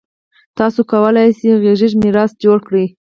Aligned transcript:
تاسو 0.57 0.79
کولای 0.91 1.29
شئ 1.39 1.51
غږیز 1.63 1.93
میراث 2.01 2.31
جوړ 2.43 2.57
کړئ. 2.67 2.85